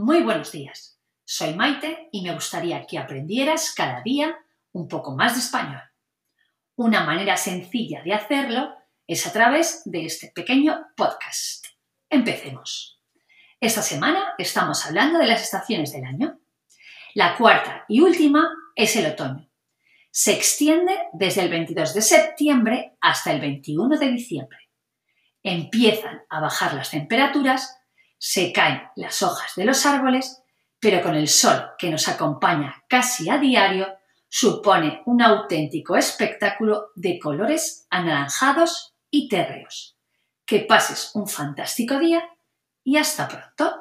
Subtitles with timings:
[0.00, 0.96] Muy buenos días.
[1.24, 4.38] Soy Maite y me gustaría que aprendieras cada día
[4.70, 5.82] un poco más de español.
[6.76, 8.72] Una manera sencilla de hacerlo
[9.08, 11.66] es a través de este pequeño podcast.
[12.08, 13.00] Empecemos.
[13.58, 16.38] Esta semana estamos hablando de las estaciones del año.
[17.14, 19.50] La cuarta y última es el otoño.
[20.12, 24.70] Se extiende desde el 22 de septiembre hasta el 21 de diciembre.
[25.42, 27.77] Empiezan a bajar las temperaturas
[28.18, 30.42] se caen las hojas de los árboles,
[30.80, 33.88] pero con el sol que nos acompaña casi a diario,
[34.28, 39.96] supone un auténtico espectáculo de colores anaranjados y térreos.
[40.44, 42.28] Que pases un fantástico día
[42.84, 43.77] y hasta pronto.